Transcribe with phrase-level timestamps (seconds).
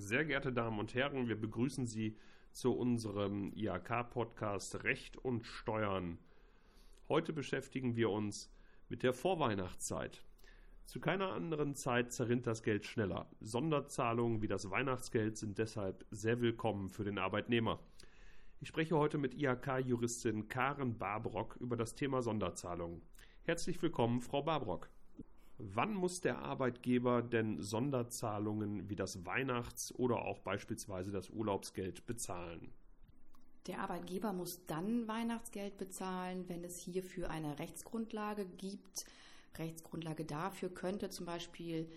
[0.00, 2.16] Sehr geehrte Damen und Herren, wir begrüßen Sie
[2.52, 6.18] zu unserem IHK-Podcast Recht und Steuern.
[7.08, 8.48] Heute beschäftigen wir uns
[8.88, 10.22] mit der Vorweihnachtszeit.
[10.84, 13.28] Zu keiner anderen Zeit zerrinnt das Geld schneller.
[13.40, 17.80] Sonderzahlungen wie das Weihnachtsgeld sind deshalb sehr willkommen für den Arbeitnehmer.
[18.60, 23.02] Ich spreche heute mit IHK-Juristin Karen Barbrock über das Thema Sonderzahlungen.
[23.42, 24.90] Herzlich willkommen, Frau Barbrock.
[25.58, 32.72] Wann muss der Arbeitgeber denn Sonderzahlungen wie das Weihnachts- oder auch beispielsweise das Urlaubsgeld bezahlen?
[33.66, 39.04] Der Arbeitgeber muss dann Weihnachtsgeld bezahlen, wenn es hierfür eine Rechtsgrundlage gibt.
[39.58, 41.90] Rechtsgrundlage dafür könnte zum Beispiel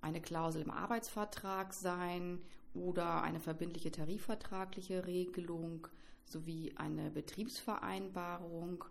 [0.00, 2.40] eine Klausel im Arbeitsvertrag sein
[2.74, 5.86] oder eine verbindliche tarifvertragliche Regelung
[6.24, 8.84] sowie eine Betriebsvereinbarung.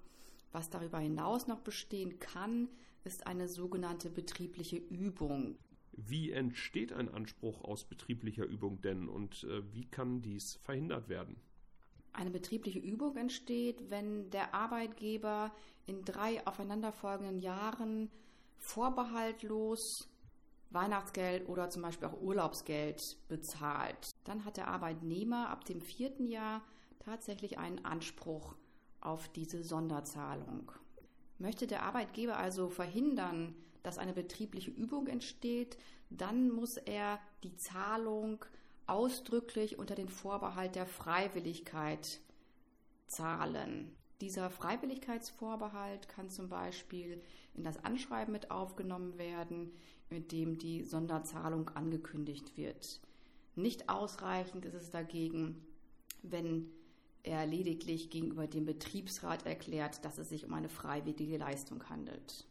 [0.56, 2.70] Was darüber hinaus noch bestehen kann,
[3.04, 5.58] ist eine sogenannte betriebliche Übung.
[5.92, 11.36] Wie entsteht ein Anspruch aus betrieblicher Übung denn und äh, wie kann dies verhindert werden?
[12.14, 15.54] Eine betriebliche Übung entsteht, wenn der Arbeitgeber
[15.88, 18.10] in drei aufeinanderfolgenden Jahren
[18.58, 20.08] vorbehaltlos
[20.70, 24.12] Weihnachtsgeld oder zum Beispiel auch Urlaubsgeld bezahlt.
[24.24, 26.64] Dann hat der Arbeitnehmer ab dem vierten Jahr
[27.00, 28.56] tatsächlich einen Anspruch
[29.06, 30.72] auf diese Sonderzahlung.
[31.38, 35.78] Möchte der Arbeitgeber also verhindern, dass eine betriebliche Übung entsteht,
[36.10, 38.44] dann muss er die Zahlung
[38.88, 42.20] ausdrücklich unter den Vorbehalt der Freiwilligkeit
[43.08, 43.96] zahlen.
[44.22, 47.22] Dieser Freiwilligkeitsvorbehalt kann zum Beispiel
[47.54, 49.74] in das Anschreiben mit aufgenommen werden,
[50.10, 53.02] mit dem die Sonderzahlung angekündigt wird.
[53.56, 55.66] Nicht ausreichend ist es dagegen,
[56.22, 56.72] wenn
[57.26, 62.46] er lediglich gegenüber dem Betriebsrat erklärt, dass es sich um eine freiwillige Leistung handelt.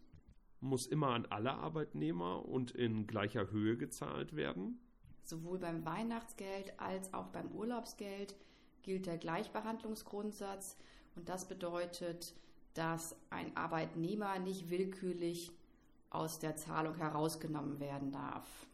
[0.61, 4.81] Muss immer an alle Arbeitnehmer und in gleicher Höhe gezahlt werden?
[5.23, 8.35] Sowohl beim Weihnachtsgeld als auch beim Urlaubsgeld
[8.83, 10.77] gilt der Gleichbehandlungsgrundsatz
[11.17, 12.35] und das bedeutet,
[12.75, 15.53] dass ein Arbeitnehmer nicht willkürlich
[16.11, 18.67] aus der Zahlung herausgenommen werden darf.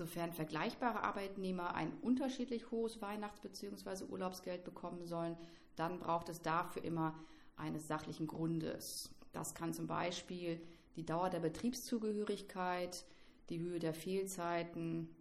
[0.00, 4.04] Sofern vergleichbare Arbeitnehmer ein unterschiedlich hohes Weihnachts- bzw.
[4.04, 5.36] Urlaubsgeld bekommen sollen,
[5.76, 7.14] dann braucht es dafür immer
[7.54, 9.14] eines sachlichen Grundes.
[9.32, 10.58] Das kann zum Beispiel
[10.96, 13.04] die Dauer der Betriebszugehörigkeit,
[13.50, 15.14] die Höhe der Fehlzeiten,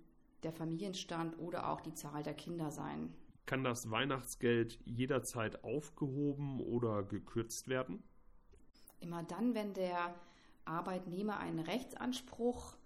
[0.44, 3.14] der Familienstand oder auch die Zahl der Kinder sein.
[3.46, 8.02] Kann das Weihnachtsgeld jederzeit aufgehoben oder gekürzt werden?
[9.02, 10.16] Immer dann, wenn der
[10.64, 12.79] Arbeitnehmer einen Rechtsanspruch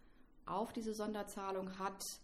[0.46, 2.20] auf diese Sonderzahlung hat,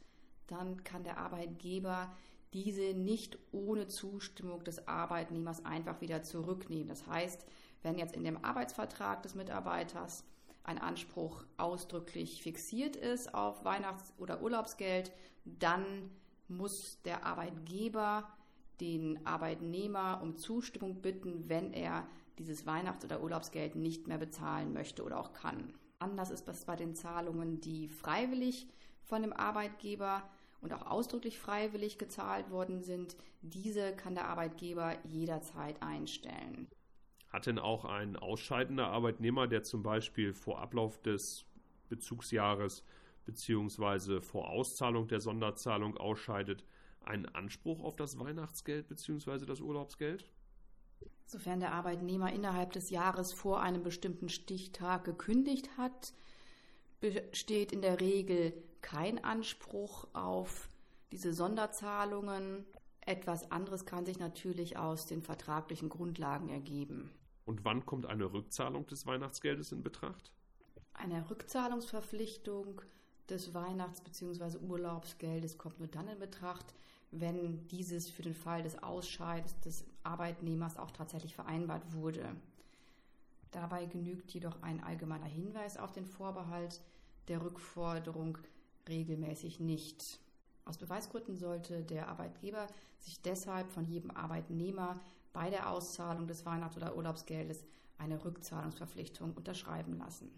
[0.48, 2.12] dann kann der Arbeitgeber
[2.54, 6.88] diese nicht ohne Zustimmung des Arbeitnehmers einfach wieder zurücknehmen.
[6.88, 7.46] Das heißt,
[7.84, 10.24] wenn jetzt in dem Arbeitsvertrag des Mitarbeiters
[10.64, 15.12] ein Anspruch ausdrücklich fixiert ist auf Weihnachts- oder Urlaubsgeld,
[15.46, 16.12] dann
[16.48, 18.28] muss der Arbeitgeber
[18.82, 25.04] den Arbeitnehmer um Zustimmung bitten, wenn er dieses Weihnachts- oder Urlaubsgeld nicht mehr bezahlen möchte
[25.04, 25.74] oder auch kann.
[26.00, 28.68] Anders ist das bei den Zahlungen, die freiwillig
[29.04, 30.24] von dem Arbeitgeber
[30.62, 33.18] und auch ausdrücklich freiwillig gezahlt worden sind.
[33.42, 36.68] Diese kann der Arbeitgeber jederzeit einstellen.
[37.28, 41.46] Hat denn auch ein ausscheidender Arbeitnehmer, der zum Beispiel vor Ablauf des
[41.90, 42.84] Bezugsjahres
[43.26, 44.22] bzw.
[44.22, 46.66] vor Auszahlung der Sonderzahlung ausscheidet,
[47.02, 49.46] einen Anspruch auf das Weihnachtsgeld bzw.
[49.46, 50.26] das Urlaubsgeld?
[51.26, 56.14] Sofern der Arbeitnehmer innerhalb des Jahres vor einem bestimmten Stichtag gekündigt hat,
[57.02, 60.70] besteht in der Regel kein Anspruch auf
[61.12, 62.66] diese Sonderzahlungen.
[63.02, 67.12] Etwas anderes kann sich natürlich aus den vertraglichen Grundlagen ergeben.
[67.46, 70.32] Und wann kommt eine Rückzahlung des Weihnachtsgeldes in Betracht?
[70.94, 72.82] Eine Rückzahlungsverpflichtung
[73.30, 74.58] des Weihnachts- bzw.
[74.58, 76.74] Urlaubsgeldes kommt nur dann in Betracht,
[77.12, 82.36] wenn dieses für den Fall des Ausscheidens des Arbeitnehmers auch tatsächlich vereinbart wurde.
[83.52, 86.82] Dabei genügt jedoch ein allgemeiner Hinweis auf den Vorbehalt
[87.28, 88.38] der Rückforderung
[88.88, 90.20] regelmäßig nicht.
[90.66, 92.68] Aus Beweisgründen sollte der Arbeitgeber
[93.00, 95.00] sich deshalb von jedem Arbeitnehmer
[95.34, 97.64] bei der Auszahlung des Weihnachts- oder Urlaubsgeldes
[97.98, 100.32] eine Rückzahlungsverpflichtung unterschreiben lassen.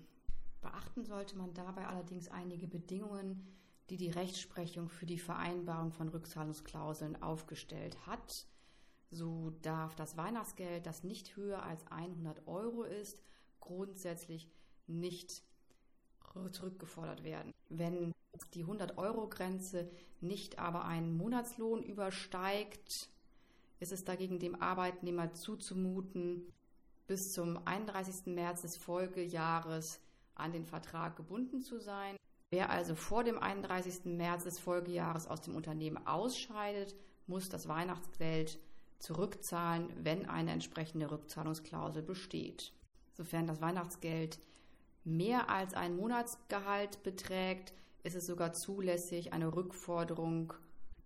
[0.62, 3.46] Beachten sollte man dabei allerdings einige Bedingungen,
[3.92, 8.48] die die Rechtsprechung für die Vereinbarung von Rückzahlungsklauseln aufgestellt hat.
[9.10, 13.22] So darf das Weihnachtsgeld, das nicht höher als 100 Euro ist,
[13.60, 14.50] grundsätzlich
[14.88, 15.44] nicht
[16.54, 17.54] zurückgefordert werden.
[17.68, 18.14] Wenn
[18.54, 19.92] die 100-Euro-Grenze
[20.22, 23.10] nicht aber einen Monatslohn übersteigt,
[23.82, 26.54] ist es dagegen dem Arbeitnehmer zuzumuten,
[27.08, 28.28] bis zum 31.
[28.28, 30.00] März des Folgejahres
[30.36, 32.16] an den Vertrag gebunden zu sein.
[32.54, 34.04] Wer also vor dem 31.
[34.04, 36.94] März des Folgejahres aus dem Unternehmen ausscheidet,
[37.26, 38.60] muss das Weihnachtsgeld
[39.00, 42.74] zurückzahlen, wenn eine entsprechende Rückzahlungsklausel besteht.
[43.14, 44.38] Sofern das Weihnachtsgeld
[45.06, 50.54] mehr als ein Monatsgehalt beträgt, ist es sogar zulässig, eine Rückforderung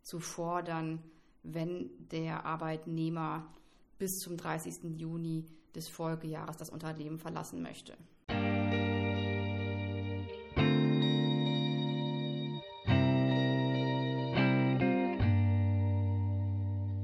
[0.02, 1.04] zu fordern,
[1.44, 3.54] wenn der Arbeitnehmer
[4.00, 5.00] bis zum 30.
[5.00, 5.46] Juni
[5.76, 7.96] des Folgejahres das Unternehmen verlassen möchte.